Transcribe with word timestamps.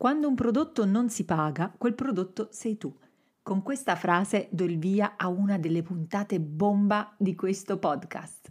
Quando 0.00 0.28
un 0.28 0.34
prodotto 0.34 0.86
non 0.86 1.10
si 1.10 1.26
paga, 1.26 1.74
quel 1.76 1.94
prodotto 1.94 2.48
sei 2.52 2.78
tu. 2.78 2.90
Con 3.42 3.60
questa 3.60 3.96
frase 3.96 4.48
do 4.50 4.64
il 4.64 4.78
via 4.78 5.12
a 5.18 5.28
una 5.28 5.58
delle 5.58 5.82
puntate 5.82 6.40
bomba 6.40 7.14
di 7.18 7.34
questo 7.34 7.76
podcast. 7.76 8.48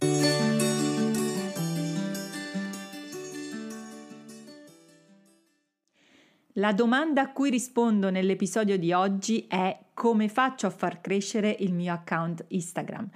La 6.52 6.72
domanda 6.72 7.22
a 7.22 7.32
cui 7.32 7.50
rispondo 7.50 8.10
nell'episodio 8.10 8.78
di 8.78 8.92
oggi 8.92 9.46
è 9.48 9.76
come 9.92 10.28
faccio 10.28 10.68
a 10.68 10.70
far 10.70 11.00
crescere 11.00 11.56
il 11.58 11.74
mio 11.74 11.92
account 11.92 12.44
Instagram. 12.46 13.08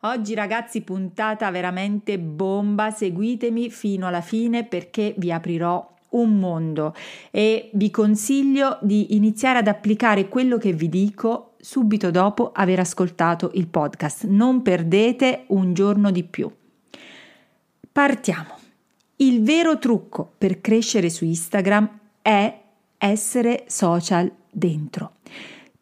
Oggi 0.00 0.34
ragazzi 0.34 0.82
puntata 0.82 1.50
veramente 1.50 2.18
bomba, 2.18 2.90
seguitemi 2.90 3.70
fino 3.70 4.06
alla 4.06 4.20
fine 4.20 4.66
perché 4.66 5.14
vi 5.16 5.32
aprirò 5.32 5.96
un 6.10 6.38
mondo 6.38 6.94
e 7.30 7.70
vi 7.74 7.90
consiglio 7.90 8.78
di 8.80 9.14
iniziare 9.16 9.58
ad 9.58 9.68
applicare 9.68 10.28
quello 10.28 10.56
che 10.58 10.72
vi 10.72 10.88
dico 10.88 11.54
subito 11.60 12.10
dopo 12.10 12.52
aver 12.52 12.80
ascoltato 12.80 13.50
il 13.54 13.66
podcast. 13.66 14.24
Non 14.24 14.62
perdete 14.62 15.44
un 15.48 15.74
giorno 15.74 16.10
di 16.10 16.24
più. 16.24 16.50
Partiamo. 17.90 18.56
Il 19.16 19.42
vero 19.42 19.78
trucco 19.78 20.32
per 20.38 20.60
crescere 20.60 21.10
su 21.10 21.24
Instagram 21.24 21.98
è 22.22 22.60
essere 22.98 23.64
social 23.66 24.30
dentro. 24.50 25.12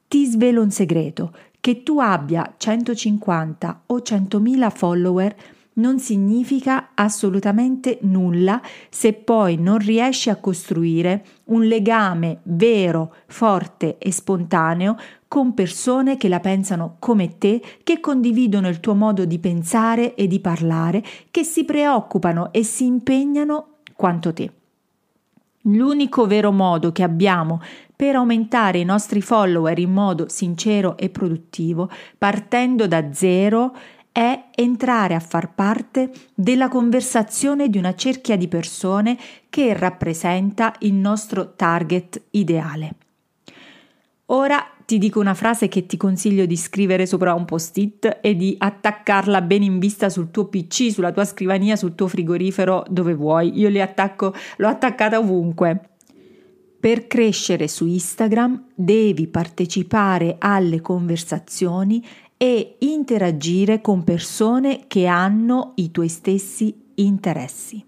Ti 0.09 0.25
svelo 0.25 0.63
un 0.63 0.71
segreto, 0.71 1.33
che 1.67 1.83
tu 1.83 1.99
abbia 1.99 2.55
150 2.57 3.83
o 3.87 3.97
100.000 3.99 4.71
follower 4.71 5.35
non 5.77 5.99
significa 5.99 6.91
assolutamente 6.95 7.99
nulla 8.03 8.61
se 8.89 9.13
poi 9.13 9.57
non 9.57 9.79
riesci 9.79 10.31
a 10.31 10.37
costruire 10.37 11.25
un 11.45 11.65
legame 11.65 12.41
vero, 12.45 13.15
forte 13.27 13.99
e 13.99 14.13
spontaneo 14.13 14.97
con 15.29 15.55
persone 15.55 16.17
che 16.17 16.29
la 16.29 16.41
pensano 16.41 16.97
come 16.99 17.37
te, 17.39 17.61
che 17.83 18.01
condividono 18.01 18.69
il 18.69 18.81
tuo 18.81 18.95
modo 18.95 19.25
di 19.25 19.39
pensare 19.39 20.15
e 20.15 20.27
di 20.27 20.41
parlare, 20.41 21.03
che 21.31 21.43
si 21.43 21.65
preoccupano 21.65 22.53
e 22.53 22.63
si 22.63 22.87
impegnano 22.87 23.79
quanto 23.95 24.33
te. 24.33 24.51
L'unico 25.63 26.27
vero 26.27 26.53
modo 26.53 26.93
che 26.93 27.03
abbiamo 27.03 27.61
per 27.95 28.15
aumentare 28.15 28.79
i 28.79 28.85
nostri 28.85 29.21
follower 29.21 29.77
in 29.79 29.93
modo 29.93 30.29
sincero 30.29 30.97
e 30.97 31.09
produttivo, 31.09 31.91
partendo 32.17 32.87
da 32.87 33.13
zero, 33.13 33.75
è 34.17 34.47
entrare 34.55 35.15
a 35.15 35.21
far 35.21 35.53
parte 35.53 36.11
della 36.35 36.69
conversazione 36.69 37.69
di 37.69 37.77
una 37.77 37.95
cerchia 37.95 38.39
di 38.39 38.49
persone 38.49 39.19
che 39.51 39.75
rappresenta 39.75 40.75
il 40.79 40.95
nostro 40.95 41.53
target 41.55 42.23
ideale. 42.31 42.95
Ora 44.27 44.71
ti 44.87 44.97
dico 44.97 45.21
una 45.21 45.35
frase 45.35 45.69
che 45.69 45.85
ti 45.85 45.99
consiglio 45.99 46.47
di 46.47 46.57
scrivere 46.57 47.05
sopra 47.05 47.35
un 47.35 47.45
post-it 47.45 48.21
e 48.23 48.35
di 48.35 48.55
attaccarla 48.57 49.43
bene 49.43 49.67
in 49.67 49.79
vista 49.79 50.09
sul 50.09 50.31
tuo 50.31 50.47
PC, 50.47 50.91
sulla 50.91 51.13
tua 51.13 51.27
scrivania, 51.27 51.77
sul 51.77 51.95
tuo 51.95 52.09
frigorifero, 52.09 52.85
dove 52.89 53.13
vuoi. 53.13 53.59
Io 53.59 53.69
li 53.69 53.83
attacco, 53.83 54.33
l'ho 54.57 54.69
attaccata 54.69 55.19
ovunque. 55.19 55.91
Per 56.81 57.07
crescere 57.07 57.69
su 57.69 57.85
Instagram 57.85 58.69
devi 58.75 59.27
partecipare 59.27 60.37
alle 60.39 60.81
conversazioni 60.81 62.03
e 62.37 62.77
interagire 62.81 63.81
con 63.81 64.05
persone 64.05 64.85
che 64.87 65.07
hanno 65.07 65.73
i 65.77 65.91
tuoi 65.91 66.09
stessi 66.09 66.75
interessi. 66.95 67.85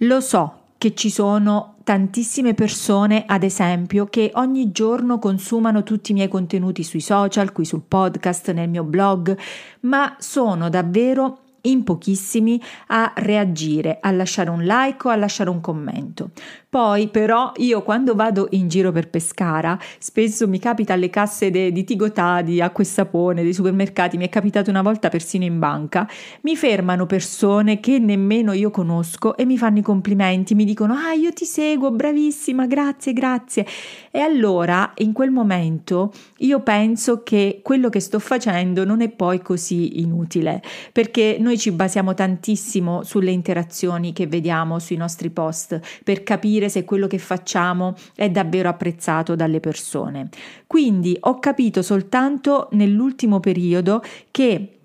Lo 0.00 0.20
so 0.20 0.60
che 0.78 0.94
ci 0.94 1.10
sono 1.10 1.76
tantissime 1.82 2.52
persone, 2.52 3.24
ad 3.26 3.42
esempio, 3.42 4.06
che 4.06 4.30
ogni 4.34 4.72
giorno 4.72 5.18
consumano 5.18 5.82
tutti 5.82 6.10
i 6.10 6.14
miei 6.14 6.28
contenuti 6.28 6.82
sui 6.82 7.00
social, 7.00 7.52
qui 7.52 7.64
sul 7.64 7.82
podcast, 7.86 8.52
nel 8.52 8.68
mio 8.68 8.84
blog, 8.84 9.36
ma 9.80 10.16
sono 10.18 10.68
davvero 10.68 11.38
in 11.62 11.84
pochissimi 11.84 12.60
a 12.88 13.12
reagire, 13.16 13.98
a 14.00 14.10
lasciare 14.10 14.50
un 14.50 14.62
like 14.64 15.06
o 15.06 15.10
a 15.10 15.16
lasciare 15.16 15.50
un 15.50 15.60
commento. 15.60 16.30
Poi 16.76 17.08
però 17.08 17.52
io 17.56 17.80
quando 17.80 18.14
vado 18.14 18.48
in 18.50 18.68
giro 18.68 18.92
per 18.92 19.08
Pescara 19.08 19.78
spesso 19.98 20.46
mi 20.46 20.58
capita 20.58 20.92
alle 20.92 21.08
casse 21.08 21.50
de, 21.50 21.72
di 21.72 21.84
Tigotà, 21.84 22.42
di 22.42 22.60
Acqua 22.60 22.84
e 22.84 22.86
Sapone, 22.86 23.42
dei 23.42 23.54
supermercati, 23.54 24.18
mi 24.18 24.26
è 24.26 24.28
capitato 24.28 24.68
una 24.68 24.82
volta 24.82 25.08
persino 25.08 25.44
in 25.44 25.58
banca, 25.58 26.06
mi 26.42 26.54
fermano 26.54 27.06
persone 27.06 27.80
che 27.80 27.98
nemmeno 27.98 28.52
io 28.52 28.70
conosco 28.70 29.38
e 29.38 29.46
mi 29.46 29.56
fanno 29.56 29.78
i 29.78 29.82
complimenti, 29.82 30.54
mi 30.54 30.66
dicono 30.66 30.92
ah 30.92 31.14
io 31.14 31.32
ti 31.32 31.46
seguo, 31.46 31.90
bravissima, 31.92 32.66
grazie, 32.66 33.14
grazie. 33.14 33.66
E 34.10 34.18
allora 34.18 34.92
in 34.96 35.14
quel 35.14 35.30
momento 35.30 36.12
io 36.40 36.60
penso 36.60 37.22
che 37.22 37.60
quello 37.62 37.88
che 37.88 38.00
sto 38.00 38.18
facendo 38.18 38.84
non 38.84 39.00
è 39.00 39.08
poi 39.08 39.40
così 39.40 40.00
inutile, 40.00 40.60
perché 40.92 41.38
noi 41.40 41.56
ci 41.56 41.72
basiamo 41.72 42.12
tantissimo 42.12 43.02
sulle 43.02 43.30
interazioni 43.30 44.12
che 44.12 44.26
vediamo 44.26 44.78
sui 44.78 44.96
nostri 44.96 45.30
post 45.30 45.80
per 46.04 46.22
capire 46.22 46.64
capire 46.66 46.68
se 46.68 46.84
quello 46.84 47.06
che 47.06 47.18
facciamo 47.18 47.94
è 48.14 48.28
davvero 48.28 48.68
apprezzato 48.68 49.34
dalle 49.34 49.60
persone. 49.60 50.28
Quindi 50.66 51.16
ho 51.20 51.38
capito 51.38 51.82
soltanto 51.82 52.68
nell'ultimo 52.72 53.40
periodo 53.40 54.02
che 54.30 54.75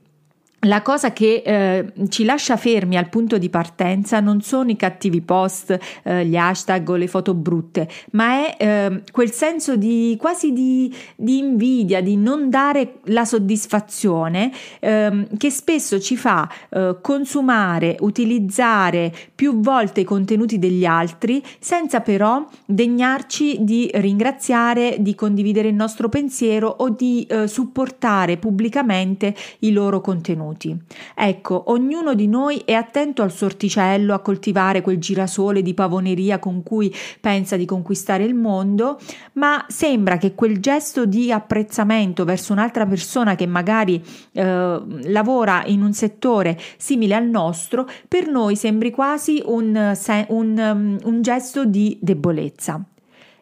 la 0.66 0.81
cosa 0.83 1.11
che 1.11 1.41
eh, 1.44 1.94
ci 2.09 2.23
lascia 2.23 2.55
fermi 2.55 2.97
al 2.97 3.09
punto 3.09 3.38
di 3.39 3.49
partenza 3.49 4.19
non 4.19 4.41
sono 4.41 4.69
i 4.69 4.75
cattivi 4.75 5.22
post, 5.22 5.77
eh, 6.03 6.25
gli 6.25 6.35
hashtag 6.35 6.88
o 6.88 6.95
le 6.95 7.07
foto 7.07 7.33
brutte, 7.33 7.89
ma 8.11 8.45
è 8.45 8.55
eh, 8.59 9.01
quel 9.11 9.31
senso 9.31 9.75
di 9.75 10.16
quasi 10.19 10.51
di, 10.51 10.94
di, 11.16 11.39
invidia, 11.39 12.01
di 12.01 12.16
non 12.16 12.49
dare 12.49 12.99
la 13.05 13.25
soddisfazione 13.25 14.51
ehm, 14.79 15.38
che 15.38 15.49
spesso 15.49 15.99
ci 15.99 16.16
fa 16.16 16.47
eh, 16.69 16.97
consumare, 17.01 17.95
utilizzare 18.01 19.11
più 19.33 19.61
volte 19.61 20.01
i 20.01 20.05
contenuti 20.05 20.59
degli 20.59 20.85
altri 20.85 21.41
senza 21.59 22.01
però 22.01 22.45
degnarci 22.66 23.57
di 23.61 23.89
ringraziare, 23.95 24.97
di 24.99 25.16
condividere 25.16 25.69
il 25.69 25.75
nostro 25.75 26.07
pensiero 26.07 26.67
o 26.67 26.89
di 26.89 27.25
eh, 27.28 27.47
supportare 27.47 28.38
pubblicamente 28.38 29.33
i 29.59 29.72
loro 29.72 30.01
contenuti 30.01 30.50
minuti. 30.51 30.78
Ecco, 31.16 31.63
ognuno 31.67 32.13
di 32.13 32.28
noi 32.28 32.62
è 32.66 32.73
attento 32.73 33.22
al 33.23 33.31
sorticello, 33.31 34.13
a 34.13 34.19
coltivare 34.19 34.81
quel 34.81 34.97
girasole 34.97 35.62
di 35.62 35.73
pavoneria 35.73 36.39
con 36.39 36.63
cui 36.63 36.94
pensa 37.19 37.56
di 37.56 37.66
conquistare 37.66 38.23
il 38.23 38.35
mondo, 38.35 39.00
ma 39.34 39.66
sembra 39.67 40.17
che 40.17 40.35
quel 40.35 40.59
gesto 40.59 41.06
di 41.06 41.31
apprezzamento 41.31 42.25
verso 42.25 42.53
un'altra 42.53 42.85
persona 42.85 43.35
che 43.35 43.45
magari 43.45 44.03
eh, 44.34 44.81
lavora 45.06 45.63
in 45.66 45.81
un 45.81 45.94
settore 45.94 46.59
simile 46.78 47.16
al 47.16 47.28
nostro, 47.28 47.88
per 48.07 48.28
noi 48.28 48.56
sembri 48.56 48.91
quasi 48.91 49.41
un, 49.45 49.95
un, 50.28 51.00
un 51.03 51.22
gesto 51.22 51.66
di 51.66 51.97
debolezza. 52.01 52.84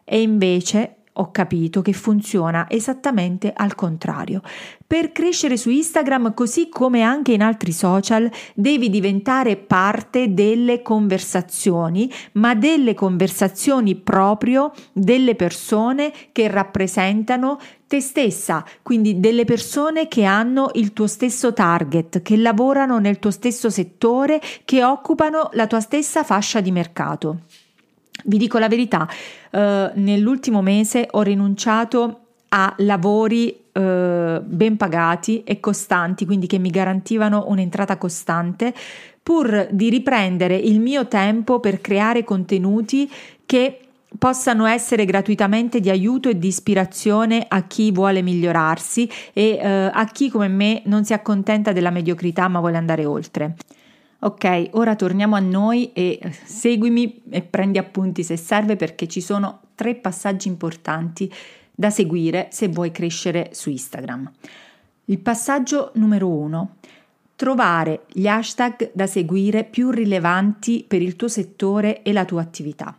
E 0.04 0.22
invece 0.22 0.96
ho 1.20 1.30
capito 1.30 1.82
che 1.82 1.92
funziona 1.92 2.66
esattamente 2.68 3.52
al 3.54 3.74
contrario. 3.74 4.40
Per 4.86 5.12
crescere 5.12 5.56
su 5.58 5.68
Instagram, 5.68 6.32
così 6.34 6.68
come 6.70 7.02
anche 7.02 7.32
in 7.32 7.42
altri 7.42 7.72
social, 7.72 8.28
devi 8.54 8.88
diventare 8.88 9.56
parte 9.56 10.32
delle 10.32 10.80
conversazioni, 10.82 12.10
ma 12.32 12.54
delle 12.54 12.94
conversazioni 12.94 13.94
proprio 13.96 14.72
delle 14.92 15.34
persone 15.34 16.10
che 16.32 16.48
rappresentano 16.48 17.58
te 17.86 18.00
stessa, 18.00 18.64
quindi 18.82 19.20
delle 19.20 19.44
persone 19.44 20.08
che 20.08 20.24
hanno 20.24 20.70
il 20.74 20.92
tuo 20.92 21.06
stesso 21.06 21.52
target, 21.52 22.22
che 22.22 22.36
lavorano 22.36 22.98
nel 22.98 23.18
tuo 23.18 23.30
stesso 23.30 23.68
settore, 23.68 24.40
che 24.64 24.82
occupano 24.82 25.50
la 25.52 25.66
tua 25.66 25.80
stessa 25.80 26.24
fascia 26.24 26.60
di 26.60 26.70
mercato. 26.70 27.40
Vi 28.24 28.38
dico 28.38 28.58
la 28.58 28.68
verità, 28.68 29.08
eh, 29.50 29.90
nell'ultimo 29.94 30.62
mese 30.62 31.08
ho 31.10 31.22
rinunciato 31.22 32.20
a 32.48 32.74
lavori 32.78 33.56
eh, 33.72 34.40
ben 34.42 34.76
pagati 34.76 35.42
e 35.44 35.60
costanti, 35.60 36.26
quindi 36.26 36.46
che 36.46 36.58
mi 36.58 36.70
garantivano 36.70 37.44
un'entrata 37.48 37.96
costante, 37.96 38.74
pur 39.22 39.68
di 39.70 39.90
riprendere 39.90 40.56
il 40.56 40.80
mio 40.80 41.06
tempo 41.06 41.60
per 41.60 41.80
creare 41.80 42.24
contenuti 42.24 43.10
che 43.46 43.80
possano 44.18 44.66
essere 44.66 45.04
gratuitamente 45.04 45.78
di 45.78 45.88
aiuto 45.88 46.28
e 46.28 46.38
di 46.38 46.48
ispirazione 46.48 47.44
a 47.46 47.62
chi 47.62 47.92
vuole 47.92 48.22
migliorarsi 48.22 49.08
e 49.32 49.58
eh, 49.60 49.90
a 49.92 50.04
chi 50.06 50.30
come 50.30 50.48
me 50.48 50.82
non 50.86 51.04
si 51.04 51.12
accontenta 51.12 51.72
della 51.72 51.90
mediocrità 51.90 52.48
ma 52.48 52.58
vuole 52.58 52.76
andare 52.76 53.04
oltre. 53.04 53.54
Ok, 54.22 54.68
ora 54.72 54.96
torniamo 54.96 55.34
a 55.34 55.40
noi 55.40 55.92
e 55.92 56.18
eh, 56.20 56.32
seguimi 56.44 57.22
e 57.30 57.40
prendi 57.40 57.78
appunti 57.78 58.22
se 58.22 58.36
serve 58.36 58.76
perché 58.76 59.08
ci 59.08 59.22
sono 59.22 59.60
tre 59.74 59.94
passaggi 59.94 60.46
importanti 60.48 61.32
da 61.74 61.88
seguire 61.88 62.48
se 62.50 62.68
vuoi 62.68 62.90
crescere 62.90 63.48
su 63.52 63.70
Instagram. 63.70 64.30
Il 65.06 65.20
passaggio 65.20 65.92
numero 65.94 66.28
uno. 66.28 66.76
Trovare 67.34 68.04
gli 68.08 68.26
hashtag 68.26 68.90
da 68.92 69.06
seguire 69.06 69.64
più 69.64 69.88
rilevanti 69.88 70.84
per 70.86 71.00
il 71.00 71.16
tuo 71.16 71.28
settore 71.28 72.02
e 72.02 72.12
la 72.12 72.26
tua 72.26 72.42
attività. 72.42 72.94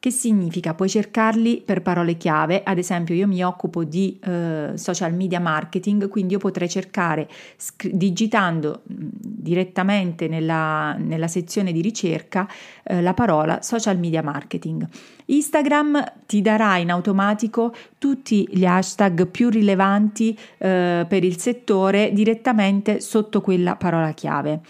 Che 0.00 0.10
significa? 0.10 0.72
Puoi 0.72 0.88
cercarli 0.88 1.60
per 1.62 1.82
parole 1.82 2.16
chiave, 2.16 2.62
ad 2.64 2.78
esempio 2.78 3.14
io 3.14 3.26
mi 3.26 3.44
occupo 3.44 3.84
di 3.84 4.18
eh, 4.24 4.70
social 4.76 5.12
media 5.12 5.40
marketing, 5.40 6.08
quindi 6.08 6.32
io 6.32 6.38
potrei 6.38 6.70
cercare 6.70 7.28
scr- 7.58 7.92
digitando 7.92 8.80
mh, 8.82 8.94
direttamente 9.20 10.26
nella, 10.26 10.94
nella, 10.94 11.28
sezione 11.28 11.70
di 11.70 11.82
ricerca 11.82 12.48
eh, 12.82 13.02
la 13.02 13.12
parola 13.12 13.60
social 13.60 13.98
media 13.98 14.22
marketing. 14.22 14.88
Instagram 15.26 16.02
ti 16.24 16.40
darà 16.40 16.78
in 16.78 16.90
automatico 16.90 17.74
tutti 17.98 18.48
gli 18.50 18.64
hashtag 18.64 19.26
più 19.26 19.50
rilevanti 19.50 20.30
eh, 20.56 21.04
per 21.06 21.24
il 21.24 21.38
settore 21.38 22.10
direttamente 22.14 23.00
sotto 23.00 23.42
quella 23.42 23.76
parola 23.76 24.12
chiave. 24.12 24.62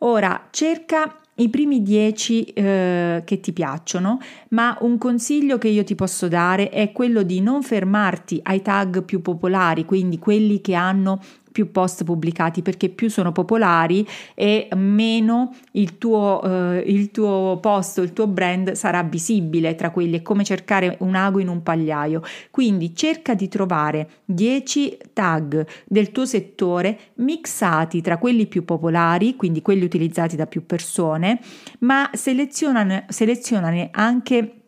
Ora 0.00 0.48
cerca 0.50 1.20
i 1.36 1.48
primi 1.48 1.82
10 1.82 2.44
eh, 2.44 3.22
che 3.24 3.40
ti 3.40 3.52
piacciono, 3.52 4.20
ma 4.50 4.76
un 4.82 4.98
consiglio 4.98 5.58
che 5.58 5.68
io 5.68 5.82
ti 5.82 5.94
posso 5.94 6.28
dare 6.28 6.68
è 6.68 6.92
quello 6.92 7.22
di 7.22 7.40
non 7.40 7.62
fermarti 7.62 8.40
ai 8.44 8.62
tag 8.62 9.02
più 9.02 9.20
popolari, 9.20 9.84
quindi 9.84 10.18
quelli 10.18 10.60
che 10.60 10.74
hanno 10.74 11.20
più 11.54 11.70
post 11.70 12.02
pubblicati 12.02 12.62
perché 12.62 12.88
più 12.88 13.08
sono 13.08 13.30
popolari 13.30 14.04
e 14.34 14.66
meno 14.74 15.54
il 15.72 15.98
tuo, 15.98 16.42
eh, 16.42 16.82
il 16.84 17.12
tuo 17.12 17.58
post, 17.62 17.98
il 17.98 18.12
tuo 18.12 18.26
brand 18.26 18.72
sarà 18.72 19.04
visibile 19.04 19.76
tra 19.76 19.90
quelli. 19.90 20.18
È 20.18 20.22
come 20.22 20.42
cercare 20.42 20.96
un 21.02 21.14
ago 21.14 21.38
in 21.38 21.46
un 21.46 21.62
pagliaio. 21.62 22.22
Quindi 22.50 22.92
cerca 22.96 23.34
di 23.34 23.46
trovare 23.46 24.08
10 24.24 24.98
tag 25.12 25.64
del 25.84 26.10
tuo 26.10 26.26
settore 26.26 26.98
mixati 27.18 28.00
tra 28.00 28.18
quelli 28.18 28.46
più 28.46 28.64
popolari, 28.64 29.36
quindi 29.36 29.62
quelli 29.62 29.84
utilizzati 29.84 30.34
da 30.34 30.48
più 30.48 30.66
persone, 30.66 31.38
ma 31.80 32.10
selezionane, 32.14 33.04
selezionane 33.10 33.90
anche 33.92 34.63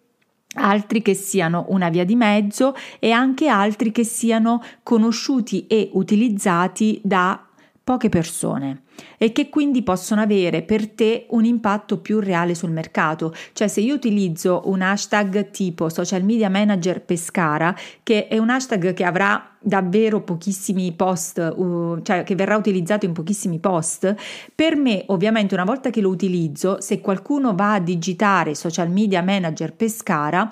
altri 0.56 1.02
che 1.02 1.14
siano 1.14 1.66
una 1.68 1.88
via 1.88 2.04
di 2.04 2.16
mezzo 2.16 2.74
e 2.98 3.10
anche 3.10 3.48
altri 3.48 3.92
che 3.92 4.04
siano 4.04 4.62
conosciuti 4.82 5.66
e 5.66 5.90
utilizzati 5.92 7.00
da 7.02 7.40
poche 7.82 8.08
persone 8.08 8.82
e 9.18 9.32
che 9.32 9.48
quindi 9.48 9.82
possono 9.82 10.20
avere 10.20 10.62
per 10.62 10.88
te 10.88 11.26
un 11.30 11.44
impatto 11.44 11.98
più 11.98 12.20
reale 12.20 12.54
sul 12.54 12.70
mercato. 12.70 13.34
Cioè 13.52 13.68
se 13.68 13.80
io 13.80 13.94
utilizzo 13.94 14.62
un 14.66 14.82
hashtag 14.82 15.50
tipo 15.50 15.88
social 15.88 16.22
media 16.22 16.48
manager 16.48 17.02
Pescara, 17.02 17.74
che 18.02 18.28
è 18.28 18.38
un 18.38 18.50
hashtag 18.50 18.92
che 18.92 19.04
avrà 19.04 19.50
davvero 19.58 20.20
pochissimi 20.20 20.92
post, 20.92 21.54
cioè 22.02 22.22
che 22.22 22.34
verrà 22.36 22.56
utilizzato 22.56 23.04
in 23.04 23.12
pochissimi 23.12 23.58
post, 23.58 24.14
per 24.54 24.76
me 24.76 25.02
ovviamente 25.08 25.54
una 25.54 25.64
volta 25.64 25.90
che 25.90 26.00
lo 26.00 26.08
utilizzo, 26.08 26.80
se 26.80 27.00
qualcuno 27.00 27.54
va 27.54 27.74
a 27.74 27.80
digitare 27.80 28.54
social 28.54 28.90
media 28.90 29.22
manager 29.22 29.74
Pescara, 29.74 30.50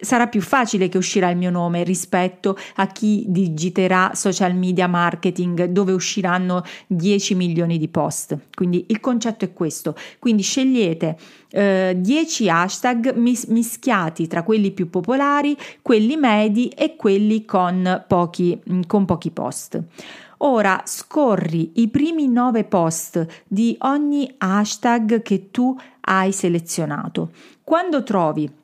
sarà 0.00 0.28
più 0.28 0.40
facile 0.40 0.88
che 0.88 0.96
uscirà 0.96 1.28
il 1.30 1.36
mio 1.36 1.50
nome 1.50 1.82
rispetto 1.82 2.56
a 2.76 2.86
chi 2.86 3.24
digiterà 3.26 4.12
social 4.14 4.54
media 4.54 4.86
marketing 4.86 5.64
dove 5.64 5.92
usciranno 5.92 6.62
10 6.86 7.34
milioni 7.34 7.78
di 7.78 7.88
post. 7.88 8.36
Quindi 8.54 8.84
il 8.88 9.00
concetto 9.00 9.44
è 9.44 9.52
questo. 9.52 9.96
Quindi 10.20 10.42
scegliete 10.42 11.16
eh, 11.50 11.96
10 11.98 12.48
hashtag 12.48 13.14
mis- 13.14 13.46
mischiati 13.46 14.28
tra 14.28 14.44
quelli 14.44 14.70
più 14.70 14.88
popolari, 14.88 15.56
quelli 15.82 16.16
medi 16.16 16.68
e 16.68 16.94
quelli 16.94 17.44
con 17.44 18.04
pochi, 18.06 18.58
mm, 18.70 18.82
con 18.86 19.04
pochi 19.04 19.30
post. 19.30 19.82
Ora 20.44 20.82
scorri 20.84 21.72
i 21.74 21.88
primi 21.88 22.28
9 22.28 22.64
post 22.64 23.26
di 23.46 23.76
ogni 23.80 24.32
hashtag 24.38 25.22
che 25.22 25.50
tu 25.50 25.76
hai 26.00 26.32
selezionato. 26.32 27.30
Quando 27.62 28.02
trovi 28.02 28.44
eh, 28.44 28.61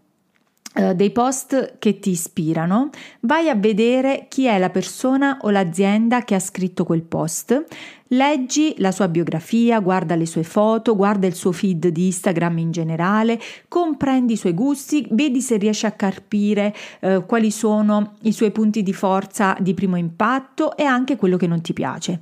dei 0.95 1.11
post 1.11 1.79
che 1.79 1.99
ti 1.99 2.11
ispirano, 2.11 2.91
vai 3.21 3.49
a 3.49 3.57
vedere 3.57 4.27
chi 4.29 4.45
è 4.47 4.59
la 4.59 4.71
persona 4.71 5.39
o 5.41 5.51
l'azienda 5.51 6.23
che 6.23 6.37
ha 6.37 6.41
scritto 6.41 6.85
quel 6.85 7.03
post, 7.03 7.65
leggi 8.09 8.75
la 8.79 8.93
sua 8.93 9.09
biografia, 9.09 9.81
guarda 9.81 10.15
le 10.15 10.25
sue 10.27 10.45
foto, 10.45 10.95
guarda 10.95 11.27
il 11.27 11.35
suo 11.35 11.51
feed 11.51 11.89
di 11.89 12.07
Instagram 12.07 12.59
in 12.59 12.71
generale, 12.71 13.41
comprendi 13.67 14.35
i 14.35 14.37
suoi 14.37 14.55
gusti, 14.55 15.05
vedi 15.11 15.41
se 15.41 15.57
riesci 15.57 15.87
a 15.87 15.93
carpire 15.93 16.75
uh, 17.01 17.27
quali 17.27 17.51
sono 17.51 18.15
i 18.23 18.33
suoi 18.33 18.53
punti 18.53 18.85
di 18.85 18.93
forza 18.93 19.57
di 19.59 19.75
primo 19.75 19.97
impatto 19.97 20.77
e 20.77 20.85
anche 20.85 21.17
quello 21.17 21.37
che 21.37 21.49
non 21.49 21.61
ti 21.61 21.73
piace. 21.73 22.21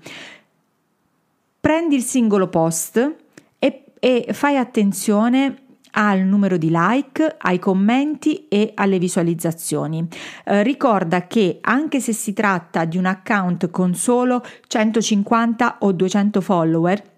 Prendi 1.61 1.95
il 1.95 2.03
singolo 2.03 2.49
post 2.49 3.15
e, 3.59 3.85
e 3.99 4.27
fai 4.33 4.57
attenzione 4.57 5.65
al 5.93 6.21
numero 6.21 6.57
di 6.57 6.69
like, 6.71 7.37
ai 7.39 7.59
commenti 7.59 8.47
e 8.49 8.73
alle 8.75 8.99
visualizzazioni. 8.99 10.07
Eh, 10.45 10.63
ricorda 10.63 11.27
che 11.27 11.59
anche 11.61 12.01
se 12.01 12.13
si 12.13 12.33
tratta 12.33 12.85
di 12.85 12.99
un 12.99 13.07
account 13.07 13.71
con 13.71 13.95
solo 13.95 14.43
150 14.67 15.79
o 15.81 15.93
200 15.93 16.41
follower, 16.41 17.16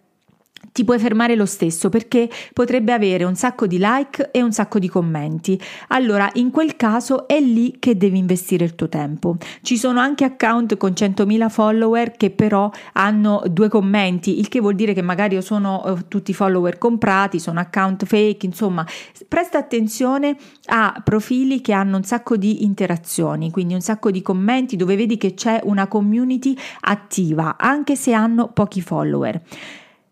ti 0.72 0.84
puoi 0.84 0.98
fermare 0.98 1.34
lo 1.34 1.46
stesso 1.46 1.88
perché 1.88 2.28
potrebbe 2.52 2.92
avere 2.92 3.24
un 3.24 3.34
sacco 3.34 3.66
di 3.66 3.78
like 3.80 4.30
e 4.30 4.42
un 4.42 4.52
sacco 4.52 4.78
di 4.78 4.88
commenti. 4.88 5.60
Allora, 5.88 6.30
in 6.34 6.50
quel 6.50 6.76
caso 6.76 7.26
è 7.26 7.40
lì 7.40 7.76
che 7.78 7.96
devi 7.96 8.18
investire 8.18 8.64
il 8.64 8.74
tuo 8.74 8.88
tempo. 8.88 9.36
Ci 9.62 9.76
sono 9.76 10.00
anche 10.00 10.24
account 10.24 10.76
con 10.76 10.92
100.000 10.92 11.48
follower 11.48 12.12
che 12.12 12.30
però 12.30 12.70
hanno 12.94 13.42
due 13.50 13.68
commenti, 13.68 14.38
il 14.38 14.48
che 14.48 14.60
vuol 14.60 14.74
dire 14.74 14.92
che 14.92 15.02
magari 15.02 15.40
sono 15.42 15.82
uh, 15.84 16.08
tutti 16.08 16.32
follower 16.32 16.78
comprati, 16.78 17.38
sono 17.38 17.60
account 17.60 18.04
fake, 18.04 18.46
insomma, 18.46 18.86
presta 19.26 19.58
attenzione 19.58 20.36
a 20.66 21.00
profili 21.04 21.60
che 21.60 21.72
hanno 21.72 21.96
un 21.96 22.04
sacco 22.04 22.36
di 22.36 22.64
interazioni, 22.64 23.50
quindi 23.50 23.74
un 23.74 23.80
sacco 23.80 24.10
di 24.10 24.22
commenti 24.22 24.76
dove 24.76 24.96
vedi 24.96 25.16
che 25.16 25.34
c'è 25.34 25.60
una 25.64 25.86
community 25.86 26.56
attiva, 26.80 27.56
anche 27.58 27.96
se 27.96 28.12
hanno 28.12 28.48
pochi 28.48 28.80
follower. 28.80 29.40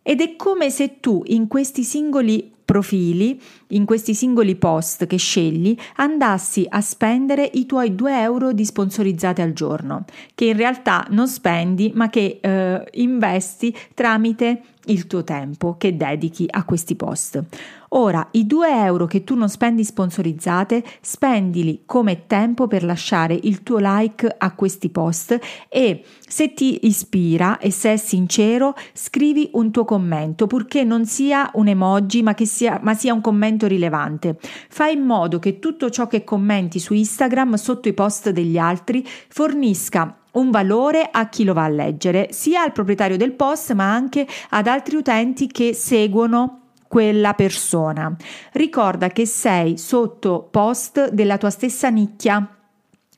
Ed 0.08 0.20
è 0.20 0.36
come 0.36 0.70
se 0.70 1.00
tu 1.00 1.22
in 1.26 1.48
questi 1.48 1.82
singoli 1.82 2.52
profili, 2.64 3.42
in 3.68 3.84
questi 3.84 4.14
singoli 4.14 4.56
post 4.56 5.06
che 5.06 5.16
scegli, 5.16 5.76
andassi 5.96 6.66
a 6.68 6.80
spendere 6.80 7.50
i 7.54 7.66
tuoi 7.66 7.94
2 7.94 8.20
euro 8.20 8.52
di 8.52 8.64
sponsorizzate 8.64 9.42
al 9.42 9.52
giorno, 9.52 10.04
che 10.34 10.46
in 10.46 10.56
realtà 10.56 11.06
non 11.10 11.28
spendi 11.28 11.92
ma 11.94 12.08
che 12.08 12.38
eh, 12.40 12.88
investi 12.94 13.74
tramite 13.94 14.62
il 14.86 15.06
tuo 15.06 15.24
tempo 15.24 15.76
che 15.78 15.96
dedichi 15.96 16.46
a 16.48 16.64
questi 16.64 16.94
post. 16.94 17.42
Ora, 17.90 18.28
i 18.32 18.46
2 18.46 18.68
euro 18.68 19.06
che 19.06 19.24
tu 19.24 19.34
non 19.34 19.48
spendi 19.48 19.84
sponsorizzate, 19.84 20.84
spendili 21.00 21.82
come 21.86 22.26
tempo 22.26 22.66
per 22.66 22.84
lasciare 22.84 23.38
il 23.42 23.62
tuo 23.62 23.78
like 23.80 24.34
a 24.36 24.54
questi 24.54 24.90
post 24.90 25.38
e 25.68 26.04
se 26.18 26.52
ti 26.52 26.80
ispira 26.82 27.58
e 27.58 27.70
se 27.70 27.92
è 27.92 27.96
sincero, 27.96 28.74
scrivi 28.92 29.48
un 29.52 29.70
tuo 29.70 29.84
commento, 29.84 30.46
purché 30.46 30.84
non 30.84 31.06
sia 31.06 31.50
un 31.54 31.68
emoji, 31.68 32.22
ma, 32.22 32.34
che 32.34 32.44
sia, 32.44 32.80
ma 32.82 32.94
sia 32.94 33.14
un 33.14 33.20
commento 33.20 33.55
rilevante. 33.64 34.36
Fai 34.68 34.92
in 34.92 35.04
modo 35.04 35.38
che 35.38 35.58
tutto 35.58 35.88
ciò 35.88 36.06
che 36.06 36.22
commenti 36.22 36.78
su 36.78 36.92
Instagram 36.92 37.54
sotto 37.54 37.88
i 37.88 37.94
post 37.94 38.28
degli 38.28 38.58
altri 38.58 39.02
fornisca 39.28 40.18
un 40.32 40.50
valore 40.50 41.08
a 41.10 41.30
chi 41.30 41.44
lo 41.44 41.54
va 41.54 41.64
a 41.64 41.68
leggere, 41.68 42.28
sia 42.32 42.60
al 42.60 42.72
proprietario 42.72 43.16
del 43.16 43.32
post 43.32 43.72
ma 43.72 43.90
anche 43.90 44.26
ad 44.50 44.66
altri 44.66 44.96
utenti 44.96 45.46
che 45.46 45.72
seguono 45.72 46.60
quella 46.86 47.32
persona. 47.32 48.14
Ricorda 48.52 49.08
che 49.08 49.26
sei 49.26 49.78
sotto 49.78 50.48
post 50.50 51.10
della 51.10 51.38
tua 51.38 51.50
stessa 51.50 51.88
nicchia. 51.88 52.55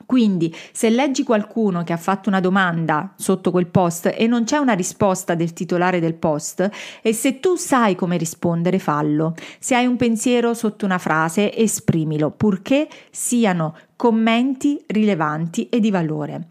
Quindi, 0.09 0.57
se 0.73 0.89
leggi 0.89 1.23
qualcuno 1.23 1.85
che 1.85 1.93
ha 1.93 1.99
fatto 1.99 2.31
una 2.31 2.41
domanda 2.41 3.13
sotto 3.15 3.51
quel 3.51 3.67
post 3.67 4.15
e 4.17 4.27
non 4.27 4.45
c'è 4.45 4.57
una 4.57 4.73
risposta 4.73 5.35
del 5.35 5.53
titolare 5.53 6.01
del 6.01 6.15
post, 6.15 6.67
e 7.03 7.13
se 7.13 7.41
tu 7.41 7.57
sai 7.57 7.95
come 7.95 8.17
rispondere, 8.17 8.79
fallo. 8.79 9.35
Se 9.59 9.75
hai 9.75 9.85
un 9.85 9.97
pensiero 9.97 10.55
sotto 10.55 10.87
una 10.87 10.97
frase, 10.97 11.55
esprimilo, 11.55 12.31
purché 12.31 12.89
siano 13.11 13.77
commenti 13.97 14.83
rilevanti 14.87 15.69
e 15.69 15.79
di 15.79 15.91
valore. 15.91 16.47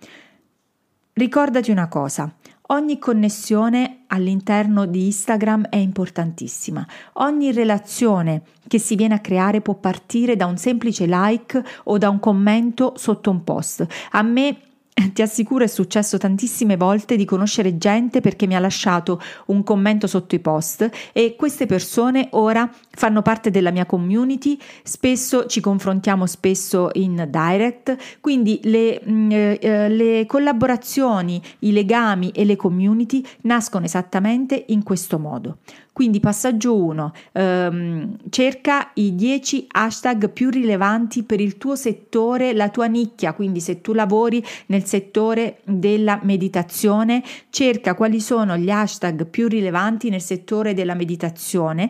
Ricordati 1.13 1.71
una 1.71 1.87
cosa, 1.87 2.31
ogni 2.67 2.99
connessione 2.99 4.03
all'interno 4.07 4.85
di 4.85 5.05
Instagram 5.05 5.67
è 5.69 5.77
importantissima. 5.77 6.85
Ogni 7.13 7.51
relazione 7.51 8.41
che 8.67 8.79
si 8.79 8.95
viene 8.95 9.15
a 9.15 9.19
creare 9.19 9.61
può 9.61 9.75
partire 9.75 10.35
da 10.35 10.45
un 10.45 10.57
semplice 10.57 11.05
like 11.07 11.63
o 11.85 11.97
da 11.97 12.09
un 12.09 12.19
commento 12.19 12.93
sotto 12.97 13.29
un 13.29 13.43
post. 13.43 13.85
A 14.11 14.21
me 14.21 14.59
ti 15.13 15.21
assicuro 15.21 15.63
è 15.63 15.67
successo 15.67 16.17
tantissime 16.17 16.75
volte 16.75 17.15
di 17.15 17.25
conoscere 17.25 17.77
gente 17.77 18.21
perché 18.21 18.47
mi 18.47 18.55
ha 18.55 18.59
lasciato 18.59 19.21
un 19.47 19.63
commento 19.63 20.07
sotto 20.07 20.35
i 20.35 20.39
post 20.39 20.89
e 21.13 21.35
queste 21.37 21.65
persone 21.65 22.29
ora 22.31 22.69
fanno 22.89 23.21
parte 23.21 23.51
della 23.51 23.71
mia 23.71 23.85
community, 23.85 24.57
spesso 24.83 25.45
ci 25.45 25.61
confrontiamo 25.61 26.25
spesso 26.25 26.89
in 26.93 27.27
direct, 27.29 27.95
quindi 28.21 28.59
le, 28.63 29.01
mm, 29.07 29.31
eh, 29.31 29.59
eh, 29.61 29.89
le 29.89 30.25
collaborazioni, 30.25 31.41
i 31.59 31.71
legami 31.71 32.31
e 32.31 32.43
le 32.43 32.55
community 32.55 33.23
nascono 33.41 33.85
esattamente 33.85 34.65
in 34.69 34.83
questo 34.83 35.19
modo. 35.19 35.57
Quindi 35.97 36.19
passaggio 36.19 36.75
1, 36.75 37.11
ehm, 37.31 38.17
cerca 38.29 38.91
i 38.93 39.15
10 39.15 39.65
hashtag 39.67 40.29
più 40.29 40.51
rilevanti 40.51 41.23
per 41.23 41.41
il 41.41 41.57
tuo 41.57 41.75
settore, 41.75 42.53
la 42.53 42.69
tua 42.69 42.85
nicchia, 42.85 43.33
quindi 43.33 43.59
se 43.59 43.81
tu 43.81 43.93
lavori 43.93 44.45
nel 44.67 44.85
settore 44.85 45.61
della 45.63 46.19
meditazione, 46.21 47.23
cerca 47.49 47.95
quali 47.95 48.19
sono 48.19 48.57
gli 48.57 48.69
hashtag 48.69 49.25
più 49.25 49.47
rilevanti 49.47 50.11
nel 50.11 50.21
settore 50.21 50.75
della 50.75 50.93
meditazione. 50.93 51.89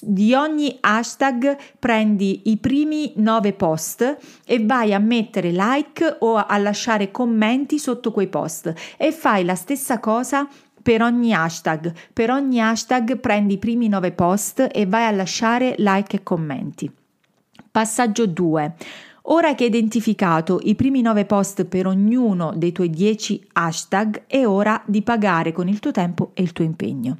Di 0.00 0.32
ogni 0.32 0.76
hashtag 0.78 1.56
prendi 1.76 2.42
i 2.50 2.58
primi 2.58 3.14
9 3.16 3.52
post 3.54 4.18
e 4.46 4.64
vai 4.64 4.94
a 4.94 5.00
mettere 5.00 5.50
like 5.50 6.18
o 6.20 6.36
a 6.36 6.56
lasciare 6.58 7.10
commenti 7.10 7.80
sotto 7.80 8.12
quei 8.12 8.28
post 8.28 8.72
e 8.96 9.10
fai 9.10 9.44
la 9.44 9.56
stessa 9.56 9.98
cosa 9.98 10.46
per 10.82 11.02
ogni 11.02 11.32
hashtag. 11.32 11.92
Per 12.12 12.30
ogni 12.30 12.60
hashtag 12.60 13.18
prendi 13.18 13.54
i 13.54 13.58
primi 13.58 13.88
9 13.88 14.12
post 14.12 14.68
e 14.70 14.86
vai 14.86 15.06
a 15.06 15.10
lasciare 15.10 15.74
like 15.78 16.16
e 16.16 16.22
commenti. 16.22 16.90
Passaggio 17.70 18.26
2. 18.26 18.74
Ora 19.24 19.54
che 19.54 19.64
hai 19.64 19.68
identificato 19.68 20.58
i 20.62 20.74
primi 20.74 21.02
9 21.02 21.24
post 21.24 21.64
per 21.64 21.86
ognuno 21.86 22.52
dei 22.56 22.72
tuoi 22.72 22.90
10 22.90 23.48
hashtag, 23.52 24.22
è 24.26 24.46
ora 24.46 24.82
di 24.86 25.02
pagare 25.02 25.52
con 25.52 25.68
il 25.68 25.78
tuo 25.78 25.92
tempo 25.92 26.30
e 26.34 26.42
il 26.42 26.52
tuo 26.52 26.64
impegno. 26.64 27.16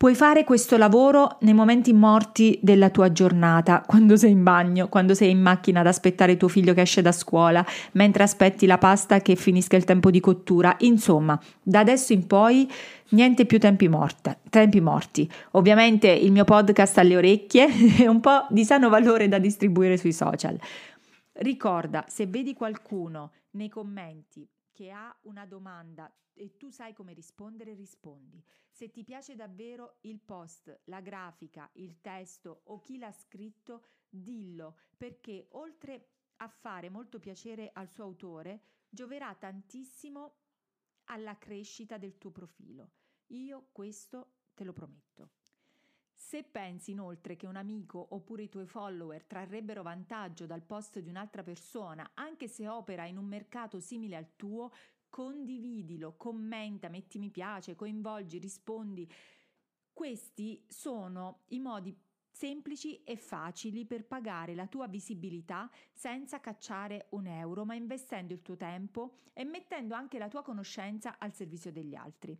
Puoi 0.00 0.14
fare 0.14 0.44
questo 0.44 0.78
lavoro 0.78 1.36
nei 1.40 1.52
momenti 1.52 1.92
morti 1.92 2.58
della 2.62 2.88
tua 2.88 3.12
giornata, 3.12 3.82
quando 3.86 4.16
sei 4.16 4.30
in 4.30 4.42
bagno, 4.42 4.88
quando 4.88 5.12
sei 5.12 5.28
in 5.28 5.42
macchina 5.42 5.80
ad 5.80 5.86
aspettare 5.86 6.38
tuo 6.38 6.48
figlio 6.48 6.72
che 6.72 6.80
esce 6.80 7.02
da 7.02 7.12
scuola, 7.12 7.62
mentre 7.92 8.22
aspetti 8.22 8.64
la 8.64 8.78
pasta 8.78 9.20
che 9.20 9.36
finisca 9.36 9.76
il 9.76 9.84
tempo 9.84 10.10
di 10.10 10.18
cottura. 10.18 10.74
Insomma, 10.78 11.38
da 11.62 11.80
adesso 11.80 12.14
in 12.14 12.26
poi 12.26 12.66
niente 13.10 13.44
più 13.44 13.58
tempi, 13.58 13.88
morte, 13.88 14.38
tempi 14.48 14.80
morti. 14.80 15.30
Ovviamente 15.50 16.08
il 16.08 16.32
mio 16.32 16.44
podcast 16.44 16.96
alle 16.96 17.18
orecchie 17.18 17.68
è 18.00 18.06
un 18.06 18.20
po' 18.20 18.46
di 18.48 18.64
sano 18.64 18.88
valore 18.88 19.28
da 19.28 19.38
distribuire 19.38 19.98
sui 19.98 20.14
social. 20.14 20.58
Ricorda, 21.32 22.06
se 22.08 22.24
vedi 22.24 22.54
qualcuno 22.54 23.32
nei 23.50 23.68
commenti 23.68 24.48
che 24.80 24.90
ha 24.90 25.14
una 25.24 25.44
domanda 25.44 26.10
e 26.32 26.56
tu 26.56 26.70
sai 26.70 26.94
come 26.94 27.12
rispondere, 27.12 27.74
rispondi. 27.74 28.42
Se 28.70 28.90
ti 28.90 29.04
piace 29.04 29.34
davvero 29.34 29.98
il 30.02 30.18
post, 30.20 30.84
la 30.84 31.02
grafica, 31.02 31.68
il 31.74 32.00
testo 32.00 32.62
o 32.64 32.80
chi 32.80 32.96
l'ha 32.96 33.12
scritto, 33.12 33.84
dillo, 34.08 34.78
perché 34.96 35.48
oltre 35.50 36.12
a 36.36 36.48
fare 36.48 36.88
molto 36.88 37.18
piacere 37.18 37.68
al 37.74 37.90
suo 37.90 38.04
autore, 38.04 38.62
gioverà 38.88 39.34
tantissimo 39.34 40.36
alla 41.10 41.36
crescita 41.36 41.98
del 41.98 42.16
tuo 42.16 42.30
profilo. 42.30 42.92
Io 43.32 43.68
questo 43.72 44.36
te 44.54 44.64
lo 44.64 44.72
prometto. 44.72 45.39
Se 46.30 46.44
pensi 46.44 46.92
inoltre 46.92 47.34
che 47.34 47.48
un 47.48 47.56
amico 47.56 48.06
oppure 48.10 48.44
i 48.44 48.48
tuoi 48.48 48.64
follower 48.64 49.24
trarrebbero 49.24 49.82
vantaggio 49.82 50.46
dal 50.46 50.62
post 50.62 51.00
di 51.00 51.08
un'altra 51.08 51.42
persona, 51.42 52.12
anche 52.14 52.46
se 52.46 52.68
opera 52.68 53.04
in 53.04 53.16
un 53.16 53.24
mercato 53.24 53.80
simile 53.80 54.14
al 54.14 54.36
tuo, 54.36 54.70
condividilo, 55.08 56.14
commenta, 56.16 56.88
metti 56.88 57.18
mi 57.18 57.30
piace, 57.30 57.74
coinvolgi, 57.74 58.38
rispondi. 58.38 59.12
Questi 59.92 60.64
sono 60.68 61.40
i 61.48 61.58
modi 61.58 62.00
semplici 62.30 63.02
e 63.02 63.16
facili 63.16 63.84
per 63.84 64.04
pagare 64.04 64.54
la 64.54 64.68
tua 64.68 64.86
visibilità 64.86 65.68
senza 65.92 66.38
cacciare 66.38 67.08
un 67.10 67.26
euro, 67.26 67.64
ma 67.64 67.74
investendo 67.74 68.32
il 68.32 68.42
tuo 68.42 68.56
tempo 68.56 69.16
e 69.32 69.42
mettendo 69.42 69.96
anche 69.96 70.16
la 70.16 70.28
tua 70.28 70.44
conoscenza 70.44 71.18
al 71.18 71.32
servizio 71.32 71.72
degli 71.72 71.96
altri. 71.96 72.38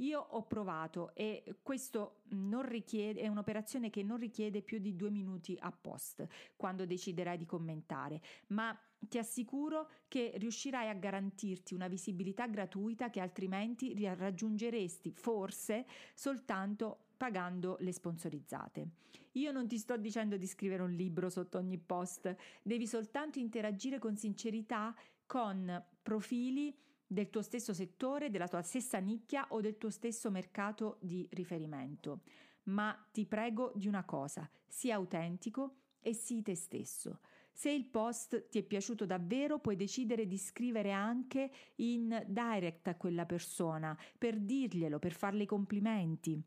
Io 0.00 0.20
ho 0.20 0.42
provato 0.42 1.14
e 1.14 1.56
questo 1.62 2.20
richiede, 2.62 3.20
è 3.20 3.28
un'operazione 3.28 3.88
che 3.88 4.02
non 4.02 4.18
richiede 4.18 4.60
più 4.60 4.78
di 4.78 4.94
due 4.94 5.10
minuti 5.10 5.56
a 5.60 5.72
post 5.72 6.26
quando 6.56 6.84
deciderai 6.84 7.38
di 7.38 7.46
commentare, 7.46 8.20
ma 8.48 8.78
ti 8.98 9.18
assicuro 9.18 9.88
che 10.08 10.32
riuscirai 10.36 10.88
a 10.88 10.94
garantirti 10.94 11.74
una 11.74 11.88
visibilità 11.88 12.46
gratuita 12.46 13.08
che 13.08 13.20
altrimenti 13.20 13.94
raggiungeresti 14.04 15.12
forse 15.12 15.86
soltanto 16.14 17.06
pagando 17.16 17.76
le 17.80 17.92
sponsorizzate. 17.92 18.88
Io 19.32 19.52
non 19.52 19.66
ti 19.66 19.78
sto 19.78 19.96
dicendo 19.96 20.36
di 20.36 20.46
scrivere 20.46 20.82
un 20.82 20.92
libro 20.92 21.30
sotto 21.30 21.58
ogni 21.58 21.78
post, 21.78 22.34
devi 22.62 22.86
soltanto 22.86 23.38
interagire 23.38 23.98
con 23.98 24.16
sincerità 24.16 24.94
con 25.26 25.82
profili 26.02 26.74
del 27.06 27.30
tuo 27.30 27.42
stesso 27.42 27.72
settore, 27.72 28.30
della 28.30 28.48
tua 28.48 28.62
stessa 28.62 28.98
nicchia 28.98 29.46
o 29.50 29.60
del 29.60 29.78
tuo 29.78 29.90
stesso 29.90 30.30
mercato 30.30 30.98
di 31.00 31.26
riferimento. 31.32 32.22
Ma 32.64 32.96
ti 33.12 33.26
prego 33.26 33.72
di 33.74 33.86
una 33.86 34.04
cosa, 34.04 34.48
sii 34.66 34.90
autentico 34.90 35.76
e 36.00 36.12
sii 36.12 36.42
te 36.42 36.54
stesso. 36.54 37.20
Se 37.52 37.70
il 37.70 37.86
post 37.86 38.48
ti 38.48 38.58
è 38.58 38.62
piaciuto 38.62 39.06
davvero, 39.06 39.58
puoi 39.58 39.76
decidere 39.76 40.26
di 40.26 40.36
scrivere 40.36 40.92
anche 40.92 41.50
in 41.76 42.24
direct 42.28 42.88
a 42.88 42.96
quella 42.96 43.24
persona 43.24 43.96
per 44.18 44.38
dirglielo, 44.38 44.98
per 44.98 45.12
farle 45.12 45.44
i 45.44 45.46
complimenti. 45.46 46.42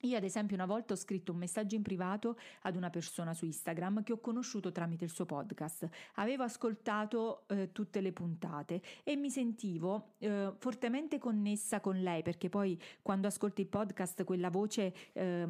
Io 0.00 0.16
ad 0.16 0.24
esempio 0.24 0.54
una 0.54 0.66
volta 0.66 0.92
ho 0.92 0.96
scritto 0.96 1.32
un 1.32 1.38
messaggio 1.38 1.74
in 1.74 1.80
privato 1.80 2.36
ad 2.62 2.76
una 2.76 2.90
persona 2.90 3.32
su 3.32 3.46
Instagram 3.46 4.02
che 4.02 4.12
ho 4.12 4.20
conosciuto 4.20 4.70
tramite 4.70 5.04
il 5.04 5.10
suo 5.10 5.24
podcast. 5.24 5.88
Avevo 6.16 6.42
ascoltato 6.42 7.44
eh, 7.48 7.72
tutte 7.72 8.02
le 8.02 8.12
puntate 8.12 8.82
e 9.02 9.16
mi 9.16 9.30
sentivo 9.30 10.12
eh, 10.18 10.52
fortemente 10.58 11.18
connessa 11.18 11.80
con 11.80 12.02
lei 12.02 12.22
perché 12.22 12.50
poi 12.50 12.78
quando 13.00 13.26
ascolti 13.26 13.62
il 13.62 13.68
podcast 13.68 14.24
quella 14.24 14.50
voce 14.50 14.94
eh, 15.12 15.46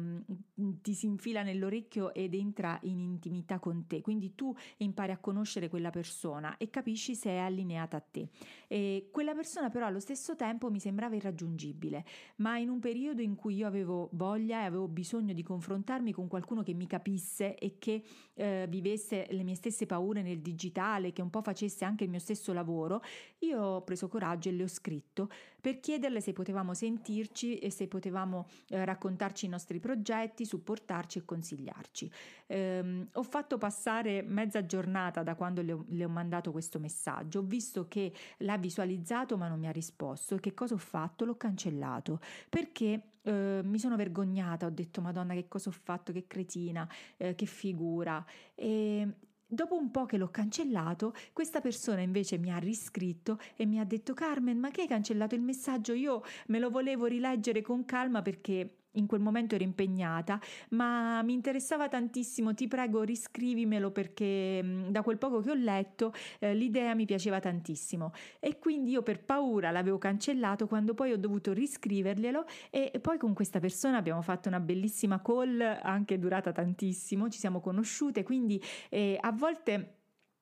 ti 0.81 0.93
si 0.93 1.07
infila 1.07 1.43
nell'orecchio 1.43 2.13
ed 2.13 2.33
entra 2.33 2.79
in 2.83 2.99
intimità 2.99 3.59
con 3.59 3.85
te. 3.85 3.99
Quindi 3.99 4.33
tu 4.33 4.55
impari 4.77 5.11
a 5.11 5.17
conoscere 5.17 5.67
quella 5.67 5.89
persona 5.89 6.55
e 6.55 6.69
capisci 6.69 7.15
se 7.15 7.31
è 7.31 7.37
allineata 7.37 7.97
a 7.97 8.01
te. 8.01 8.29
E 8.67 9.09
quella 9.11 9.33
persona 9.33 9.69
però 9.69 9.85
allo 9.85 9.99
stesso 9.99 10.37
tempo 10.37 10.71
mi 10.71 10.79
sembrava 10.79 11.15
irraggiungibile, 11.15 12.05
ma 12.37 12.57
in 12.57 12.69
un 12.69 12.79
periodo 12.79 13.21
in 13.21 13.35
cui 13.35 13.55
io 13.55 13.67
avevo 13.67 14.09
voglia 14.13 14.35
voglia 14.37 14.61
e 14.61 14.65
avevo 14.65 14.87
bisogno 14.87 15.33
di 15.33 15.41
confrontarmi 15.41 16.11
con 16.11 16.27
qualcuno 16.27 16.61
che 16.61 16.73
mi 16.73 16.85
capisse 16.85 17.57
e 17.57 17.77
che 17.79 18.03
eh, 18.35 18.67
vivesse 18.69 19.27
le 19.31 19.43
mie 19.43 19.55
stesse 19.55 19.85
paure 19.87 20.21
nel 20.21 20.39
digitale, 20.39 21.11
che 21.11 21.23
un 21.23 21.31
po' 21.31 21.41
facesse 21.41 21.83
anche 21.83 22.03
il 22.03 22.11
mio 22.11 22.19
stesso 22.19 22.53
lavoro, 22.53 23.01
io 23.39 23.61
ho 23.61 23.81
preso 23.81 24.07
coraggio 24.07 24.49
e 24.49 24.51
le 24.51 24.63
ho 24.63 24.67
scritto 24.67 25.29
per 25.67 25.81
chiederle 25.81 26.21
se 26.21 26.31
potevamo 26.31 26.73
sentirci 26.73 27.57
e 27.57 27.69
se 27.71 27.89
potevamo 27.89 28.47
eh, 28.69 28.85
raccontarci 28.85 29.47
i 29.47 29.49
nostri 29.49 29.81
progetti, 29.81 30.45
supportarci 30.45 31.17
e 31.17 31.25
consigliarci. 31.25 32.09
Ehm, 32.45 33.09
ho 33.11 33.23
fatto 33.23 33.57
passare 33.57 34.21
mezza 34.21 34.65
giornata 34.65 35.23
da 35.23 35.35
quando 35.35 35.61
le 35.61 35.73
ho, 35.73 35.83
le 35.89 36.05
ho 36.05 36.07
mandato 36.07 36.53
questo 36.53 36.79
messaggio, 36.79 37.39
ho 37.39 37.43
visto 37.43 37.89
che 37.89 38.13
l'ha 38.37 38.57
visualizzato 38.57 39.35
ma 39.35 39.49
non 39.49 39.59
mi 39.59 39.67
ha 39.67 39.71
risposto. 39.71 40.37
Che 40.37 40.53
cosa 40.53 40.75
ho 40.75 40.77
fatto? 40.77 41.25
L'ho 41.25 41.35
cancellato 41.35 42.21
perché 42.47 43.01
Uh, 43.27 43.59
mi 43.61 43.77
sono 43.77 43.97
vergognata, 43.97 44.67
ho 44.67 44.69
detto 44.69 45.01
Madonna 45.01 45.33
che 45.33 45.49
cosa 45.49 45.67
ho 45.67 45.73
fatto, 45.73 46.13
che 46.13 46.27
cretina, 46.27 46.87
uh, 47.17 47.35
che 47.35 47.45
figura. 47.45 48.25
E 48.55 49.05
dopo 49.47 49.75
un 49.75 49.91
po' 49.91 50.05
che 50.05 50.17
l'ho 50.17 50.29
cancellato, 50.29 51.13
questa 51.33 51.61
persona 51.61 52.01
invece 52.01 52.37
mi 52.37 52.51
ha 52.51 52.57
riscritto 52.57 53.39
e 53.55 53.65
mi 53.65 53.79
ha 53.79 53.85
detto 53.85 54.13
Carmen, 54.13 54.59
ma 54.59 54.69
che 54.69 54.81
hai 54.81 54.87
cancellato 54.87 55.35
il 55.35 55.41
messaggio? 55.41 55.93
Io 55.93 56.21
me 56.47 56.59
lo 56.59 56.69
volevo 56.69 57.05
rileggere 57.05 57.61
con 57.61 57.85
calma 57.85 58.21
perché 58.21 58.86
in 58.97 59.07
quel 59.07 59.21
momento 59.21 59.55
ero 59.55 59.63
impegnata, 59.63 60.39
ma 60.69 61.21
mi 61.23 61.33
interessava 61.33 61.87
tantissimo, 61.87 62.53
ti 62.53 62.67
prego 62.67 63.03
riscrivimelo 63.03 63.91
perché 63.91 64.61
mm, 64.63 64.89
da 64.89 65.01
quel 65.01 65.17
poco 65.17 65.41
che 65.41 65.51
ho 65.51 65.55
letto 65.55 66.13
eh, 66.39 66.53
l'idea 66.53 66.93
mi 66.95 67.05
piaceva 67.05 67.39
tantissimo. 67.39 68.11
E 68.39 68.59
quindi 68.59 68.91
io 68.91 69.01
per 69.01 69.23
paura 69.23 69.71
l'avevo 69.71 69.97
cancellato 69.97 70.67
quando 70.67 70.93
poi 70.93 71.11
ho 71.11 71.17
dovuto 71.17 71.53
riscriverglielo 71.53 72.45
e 72.69 72.99
poi 73.01 73.17
con 73.17 73.33
questa 73.33 73.59
persona 73.59 73.97
abbiamo 73.97 74.21
fatto 74.21 74.47
una 74.47 74.59
bellissima 74.59 75.21
call 75.21 75.61
anche 75.81 76.19
durata 76.19 76.51
tantissimo, 76.51 77.29
ci 77.29 77.39
siamo 77.39 77.59
conosciute, 77.59 78.23
quindi 78.23 78.61
eh, 78.89 79.17
a 79.19 79.31
volte 79.31 79.96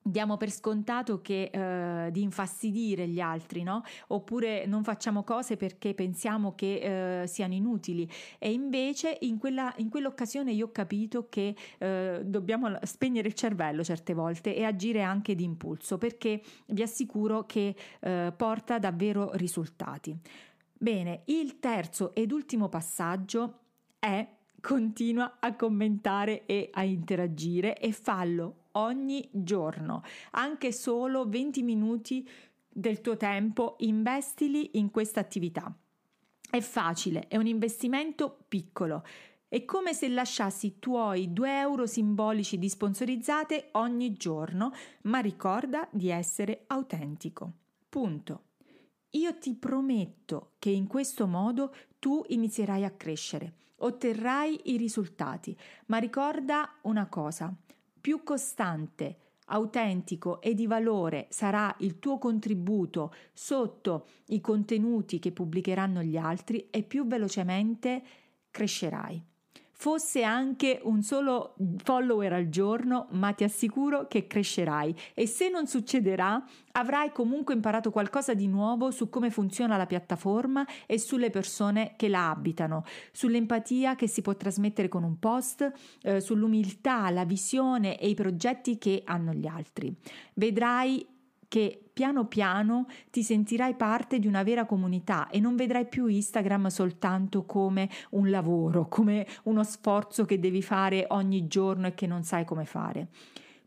diamo 0.06 0.36
per 0.36 0.50
scontato 0.50 1.20
che 1.20 1.50
eh, 1.52 2.10
di 2.10 2.22
infastidire 2.22 3.08
gli 3.08 3.20
altri, 3.20 3.62
no? 3.62 3.82
Oppure 4.08 4.64
non 4.66 4.84
facciamo 4.84 5.24
cose 5.24 5.56
perché 5.56 5.94
pensiamo 5.94 6.54
che 6.54 7.22
eh, 7.22 7.26
siano 7.26 7.54
inutili 7.54 8.08
e 8.38 8.52
invece 8.52 9.18
in, 9.22 9.38
quella, 9.38 9.72
in 9.78 9.88
quell'occasione 9.88 10.52
io 10.52 10.66
ho 10.66 10.72
capito 10.72 11.28
che 11.28 11.54
eh, 11.78 12.20
dobbiamo 12.24 12.78
spegnere 12.82 13.28
il 13.28 13.34
cervello 13.34 13.82
certe 13.82 14.14
volte 14.14 14.54
e 14.54 14.64
agire 14.64 15.02
anche 15.02 15.34
di 15.34 15.44
impulso 15.44 15.98
perché 15.98 16.40
vi 16.66 16.82
assicuro 16.82 17.44
che 17.44 17.74
eh, 18.00 18.32
porta 18.36 18.78
davvero 18.78 19.30
risultati. 19.34 20.16
Bene, 20.78 21.22
il 21.26 21.58
terzo 21.58 22.14
ed 22.14 22.30
ultimo 22.32 22.68
passaggio 22.68 23.60
è 23.98 24.28
continua 24.60 25.36
a 25.40 25.54
commentare 25.54 26.44
e 26.44 26.70
a 26.72 26.82
interagire 26.82 27.78
e 27.78 27.92
fallo 27.92 28.65
ogni 28.76 29.28
giorno, 29.32 30.02
anche 30.32 30.72
solo 30.72 31.28
20 31.28 31.62
minuti 31.62 32.28
del 32.68 33.00
tuo 33.00 33.16
tempo, 33.16 33.76
investili 33.80 34.78
in 34.78 34.90
questa 34.90 35.20
attività. 35.20 35.74
È 36.48 36.60
facile, 36.60 37.26
è 37.28 37.36
un 37.36 37.46
investimento 37.46 38.44
piccolo. 38.48 39.04
È 39.48 39.64
come 39.64 39.94
se 39.94 40.08
lasciassi 40.08 40.66
i 40.66 40.78
tuoi 40.78 41.32
2 41.32 41.58
euro 41.58 41.86
simbolici 41.86 42.58
di 42.58 42.68
sponsorizzate 42.68 43.68
ogni 43.72 44.12
giorno, 44.12 44.72
ma 45.02 45.18
ricorda 45.18 45.88
di 45.90 46.10
essere 46.10 46.64
autentico. 46.66 47.52
Punto. 47.88 48.42
Io 49.10 49.38
ti 49.38 49.54
prometto 49.54 50.52
che 50.58 50.70
in 50.70 50.86
questo 50.86 51.26
modo 51.26 51.74
tu 51.98 52.22
inizierai 52.28 52.84
a 52.84 52.90
crescere, 52.90 53.54
otterrai 53.76 54.60
i 54.64 54.76
risultati, 54.76 55.56
ma 55.86 55.96
ricorda 55.98 56.78
una 56.82 57.06
cosa, 57.06 57.54
più 58.06 58.22
costante, 58.22 59.16
autentico 59.46 60.40
e 60.40 60.54
di 60.54 60.68
valore 60.68 61.26
sarà 61.28 61.74
il 61.80 61.98
tuo 61.98 62.18
contributo 62.18 63.12
sotto 63.32 64.06
i 64.26 64.40
contenuti 64.40 65.18
che 65.18 65.32
pubblicheranno 65.32 66.04
gli 66.04 66.16
altri 66.16 66.68
e 66.70 66.84
più 66.84 67.04
velocemente 67.08 68.00
crescerai 68.52 69.20
fosse 69.76 70.22
anche 70.22 70.80
un 70.82 71.02
solo 71.02 71.54
follower 71.82 72.32
al 72.32 72.48
giorno, 72.48 73.08
ma 73.10 73.32
ti 73.32 73.44
assicuro 73.44 74.06
che 74.06 74.26
crescerai 74.26 74.94
e 75.14 75.26
se 75.26 75.50
non 75.50 75.66
succederà, 75.66 76.42
avrai 76.72 77.12
comunque 77.12 77.54
imparato 77.54 77.90
qualcosa 77.90 78.34
di 78.34 78.48
nuovo 78.48 78.90
su 78.90 79.08
come 79.08 79.30
funziona 79.30 79.76
la 79.76 79.86
piattaforma 79.86 80.66
e 80.86 80.98
sulle 80.98 81.30
persone 81.30 81.94
che 81.96 82.08
la 82.08 82.30
abitano, 82.30 82.84
sull'empatia 83.12 83.96
che 83.96 84.08
si 84.08 84.22
può 84.22 84.34
trasmettere 84.34 84.88
con 84.88 85.02
un 85.02 85.18
post, 85.18 85.70
eh, 86.02 86.20
sull'umiltà, 86.20 87.10
la 87.10 87.24
visione 87.24 87.98
e 87.98 88.08
i 88.08 88.14
progetti 88.14 88.78
che 88.78 89.02
hanno 89.04 89.32
gli 89.32 89.46
altri. 89.46 89.94
Vedrai 90.34 91.06
che 91.48 91.80
piano 91.92 92.26
piano 92.26 92.86
ti 93.10 93.22
sentirai 93.22 93.74
parte 93.74 94.18
di 94.18 94.26
una 94.26 94.42
vera 94.42 94.66
comunità 94.66 95.28
e 95.28 95.40
non 95.40 95.56
vedrai 95.56 95.86
più 95.86 96.06
Instagram 96.06 96.66
soltanto 96.66 97.44
come 97.44 97.88
un 98.10 98.28
lavoro, 98.28 98.86
come 98.88 99.26
uno 99.44 99.64
sforzo 99.64 100.24
che 100.24 100.38
devi 100.38 100.62
fare 100.62 101.06
ogni 101.08 101.46
giorno 101.46 101.86
e 101.86 101.94
che 101.94 102.06
non 102.06 102.22
sai 102.22 102.44
come 102.44 102.64
fare. 102.66 103.08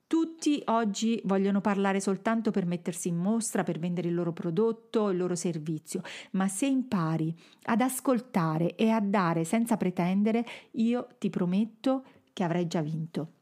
Tutti 0.10 0.60
oggi 0.66 1.22
vogliono 1.26 1.62
parlare 1.62 2.00
soltanto 2.00 2.50
per 2.50 2.66
mettersi 2.66 3.10
in 3.10 3.18
mostra, 3.18 3.62
per 3.62 3.78
vendere 3.78 4.08
il 4.08 4.16
loro 4.16 4.34
prodotto, 4.34 5.10
il 5.10 5.18
loro 5.18 5.36
servizio, 5.36 6.02
ma 6.32 6.48
se 6.48 6.66
impari 6.66 7.32
ad 7.66 7.82
ascoltare 7.82 8.76
e 8.76 8.90
a 8.90 9.00
dare 9.00 9.44
senza 9.44 9.78
pretendere, 9.78 10.44
io 10.72 11.10
ti 11.20 11.30
prometto 11.30 12.04
che 12.34 12.44
avrai 12.44 12.66
già 12.66 12.82
vinto. 12.82 13.34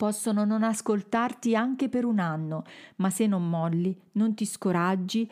Possono 0.00 0.46
non 0.46 0.62
ascoltarti 0.62 1.54
anche 1.54 1.90
per 1.90 2.06
un 2.06 2.20
anno, 2.20 2.64
ma 2.96 3.10
se 3.10 3.26
non 3.26 3.50
molli, 3.50 3.94
non 4.12 4.32
ti 4.32 4.46
scoraggi, 4.46 5.30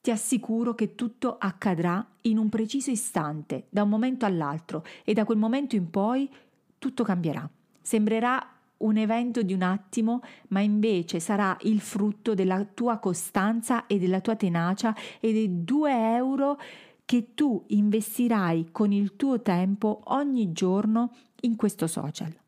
ti 0.00 0.10
assicuro 0.10 0.74
che 0.74 0.96
tutto 0.96 1.36
accadrà 1.38 2.04
in 2.22 2.36
un 2.36 2.48
preciso 2.48 2.90
istante, 2.90 3.66
da 3.68 3.84
un 3.84 3.90
momento 3.90 4.26
all'altro, 4.26 4.84
e 5.04 5.12
da 5.12 5.24
quel 5.24 5.38
momento 5.38 5.76
in 5.76 5.88
poi 5.88 6.28
tutto 6.80 7.04
cambierà. 7.04 7.48
Sembrerà 7.80 8.44
un 8.78 8.96
evento 8.96 9.40
di 9.42 9.52
un 9.52 9.62
attimo, 9.62 10.20
ma 10.48 10.58
invece 10.58 11.20
sarà 11.20 11.56
il 11.60 11.78
frutto 11.78 12.34
della 12.34 12.64
tua 12.64 12.98
costanza 12.98 13.86
e 13.86 14.00
della 14.00 14.20
tua 14.20 14.34
tenacia 14.34 14.96
e 15.20 15.32
dei 15.32 15.62
due 15.62 15.92
euro 16.16 16.58
che 17.04 17.34
tu 17.34 17.62
investirai 17.68 18.70
con 18.72 18.90
il 18.90 19.14
tuo 19.14 19.40
tempo 19.42 20.00
ogni 20.06 20.50
giorno 20.50 21.14
in 21.42 21.54
questo 21.54 21.86
social. 21.86 22.41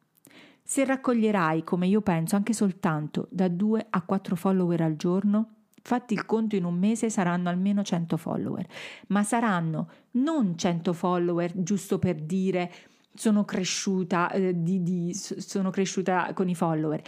Se 0.66 0.83
raccoglierai, 0.83 1.62
come 1.62 1.87
io 1.87 2.00
penso, 2.00 2.37
anche 2.37 2.54
soltanto 2.54 3.28
da 3.30 3.49
2 3.49 3.87
a 3.90 4.00
4 4.00 4.35
follower 4.35 4.80
al 4.80 4.97
giorno, 4.97 5.56
fatti 5.83 6.14
il 6.14 6.25
conto 6.25 6.56
in 6.56 6.64
un 6.64 6.75
mese 6.78 7.11
saranno 7.11 7.50
almeno 7.50 7.83
100 7.83 8.16
follower, 8.16 8.66
ma 9.09 9.23
saranno 9.23 9.90
non 10.12 10.56
100 10.56 10.94
follower 10.94 11.52
giusto 11.54 11.99
per 11.99 12.14
dire 12.14 12.73
sono 13.12 13.44
cresciuta, 13.44 14.30
eh, 14.30 14.62
di, 14.62 14.83
di, 14.83 15.12
sono 15.12 15.68
cresciuta 15.68 16.33
con 16.33 16.49
i 16.49 16.54
follower, 16.54 17.02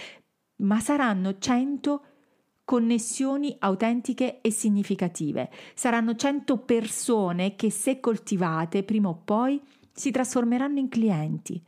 ma 0.56 0.78
saranno 0.78 1.38
100 1.38 2.02
connessioni 2.62 3.56
autentiche 3.60 4.42
e 4.42 4.50
significative. 4.50 5.50
Saranno 5.74 6.14
100 6.14 6.58
persone 6.58 7.56
che 7.56 7.70
se 7.70 8.00
coltivate 8.00 8.82
prima 8.82 9.08
o 9.08 9.14
poi 9.24 9.58
si 9.92 10.10
trasformeranno 10.10 10.78
in 10.78 10.90
clienti. 10.90 11.62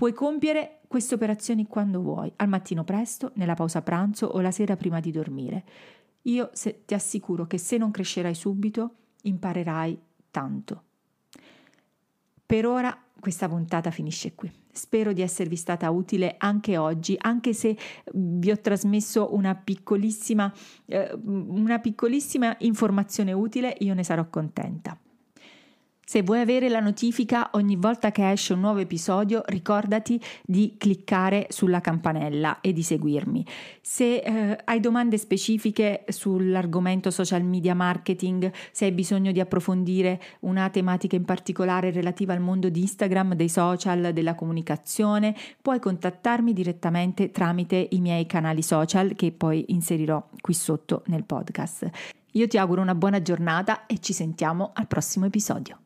Puoi 0.00 0.14
compiere 0.14 0.80
queste 0.88 1.14
operazioni 1.14 1.66
quando 1.66 2.00
vuoi, 2.00 2.32
al 2.36 2.48
mattino 2.48 2.84
presto, 2.84 3.32
nella 3.34 3.52
pausa 3.52 3.82
pranzo 3.82 4.24
o 4.24 4.40
la 4.40 4.50
sera 4.50 4.74
prima 4.74 4.98
di 4.98 5.10
dormire. 5.10 5.62
Io 6.22 6.48
se, 6.54 6.86
ti 6.86 6.94
assicuro 6.94 7.46
che 7.46 7.58
se 7.58 7.76
non 7.76 7.90
crescerai 7.90 8.34
subito, 8.34 8.94
imparerai 9.24 10.00
tanto. 10.30 10.84
Per 12.46 12.66
ora 12.66 12.98
questa 13.20 13.46
puntata 13.46 13.90
finisce 13.90 14.34
qui. 14.34 14.50
Spero 14.72 15.12
di 15.12 15.20
esservi 15.20 15.56
stata 15.56 15.90
utile 15.90 16.36
anche 16.38 16.78
oggi, 16.78 17.14
anche 17.20 17.52
se 17.52 17.76
vi 18.14 18.50
ho 18.50 18.58
trasmesso 18.58 19.34
una 19.34 19.54
piccolissima, 19.54 20.50
eh, 20.86 21.12
una 21.12 21.78
piccolissima 21.78 22.56
informazione 22.60 23.34
utile, 23.34 23.76
io 23.80 23.92
ne 23.92 24.02
sarò 24.02 24.26
contenta. 24.30 24.98
Se 26.10 26.22
vuoi 26.22 26.40
avere 26.40 26.68
la 26.68 26.80
notifica 26.80 27.50
ogni 27.52 27.76
volta 27.76 28.10
che 28.10 28.28
esce 28.32 28.54
un 28.54 28.58
nuovo 28.58 28.80
episodio, 28.80 29.44
ricordati 29.46 30.20
di 30.44 30.74
cliccare 30.76 31.46
sulla 31.50 31.80
campanella 31.80 32.60
e 32.60 32.72
di 32.72 32.82
seguirmi. 32.82 33.46
Se 33.80 34.16
eh, 34.16 34.58
hai 34.64 34.80
domande 34.80 35.18
specifiche 35.18 36.04
sull'argomento 36.08 37.12
social 37.12 37.44
media 37.44 37.76
marketing, 37.76 38.50
se 38.72 38.86
hai 38.86 38.90
bisogno 38.90 39.30
di 39.30 39.38
approfondire 39.38 40.20
una 40.40 40.68
tematica 40.68 41.14
in 41.14 41.24
particolare 41.24 41.92
relativa 41.92 42.32
al 42.32 42.40
mondo 42.40 42.68
di 42.70 42.80
Instagram, 42.80 43.34
dei 43.34 43.48
social, 43.48 44.12
della 44.12 44.34
comunicazione, 44.34 45.36
puoi 45.62 45.78
contattarmi 45.78 46.52
direttamente 46.52 47.30
tramite 47.30 47.86
i 47.90 48.00
miei 48.00 48.26
canali 48.26 48.62
social 48.62 49.14
che 49.14 49.30
poi 49.30 49.66
inserirò 49.68 50.28
qui 50.40 50.54
sotto 50.54 51.04
nel 51.06 51.22
podcast. 51.22 52.18
Io 52.32 52.46
ti 52.46 52.58
auguro 52.58 52.80
una 52.80 52.94
buona 52.94 53.20
giornata 53.22 53.86
e 53.86 53.98
ci 53.98 54.12
sentiamo 54.12 54.70
al 54.74 54.86
prossimo 54.86 55.26
episodio. 55.26 55.80